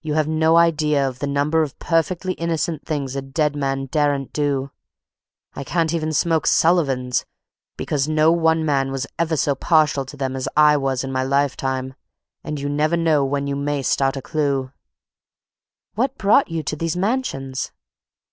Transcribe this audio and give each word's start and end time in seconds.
You 0.00 0.14
have 0.14 0.28
no 0.28 0.56
idea 0.56 1.08
of 1.08 1.18
the 1.18 1.26
number 1.26 1.60
of 1.62 1.76
perfectly 1.80 2.34
innocent 2.34 2.86
things 2.86 3.16
a 3.16 3.20
dead 3.20 3.56
man 3.56 3.86
daren't 3.86 4.32
do. 4.32 4.70
I 5.54 5.64
can't 5.64 5.92
even 5.92 6.12
smoke 6.12 6.46
Sullivans, 6.46 7.26
because 7.76 8.06
no 8.08 8.30
one 8.30 8.64
man 8.64 8.92
was 8.92 9.08
ever 9.18 9.36
so 9.36 9.56
partial 9.56 10.04
to 10.04 10.16
them 10.16 10.36
as 10.36 10.46
I 10.56 10.76
was 10.76 11.02
in 11.02 11.10
my 11.10 11.24
lifetime, 11.24 11.94
and 12.44 12.60
you 12.60 12.68
never 12.68 12.96
know 12.96 13.24
when 13.24 13.48
you 13.48 13.56
may 13.56 13.82
start 13.82 14.16
a 14.16 14.22
clew." 14.22 14.70
"What 15.96 16.16
brought 16.16 16.48
you 16.48 16.62
to 16.62 16.76
these 16.76 16.96
mansions?" 16.96 17.72